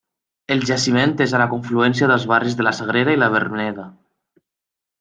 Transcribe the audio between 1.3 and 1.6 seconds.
a la